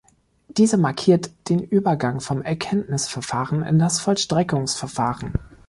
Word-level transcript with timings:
Diese 0.47 0.77
markiert 0.77 1.29
den 1.47 1.59
Übergang 1.61 2.21
vom 2.21 2.41
Erkenntnisverfahren 2.41 3.61
in 3.61 3.77
das 3.77 3.99
Vollstreckungsverfahren. 4.01 5.33